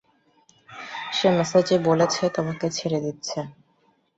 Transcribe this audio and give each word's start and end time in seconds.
সে 1.11 1.27
মেসেজে 1.37 1.77
বলেছে, 1.87 2.23
তোমাকে 2.35 2.65
ছেড়ে 2.77 2.99
দিচ্ছে। 3.05 3.39